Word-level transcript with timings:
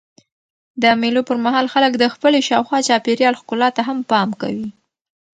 د 0.81 0.83
مېلو 1.01 1.21
پر 1.29 1.37
مهال 1.45 1.65
خلک 1.73 1.93
د 1.97 2.03
خپلي 2.13 2.39
شاوخوا 2.49 2.79
چاپېریال 2.87 3.33
ښکلا 3.41 3.69
ته 3.77 3.81
هم 3.87 3.97
پام 4.11 4.29
کوي. 4.41 4.67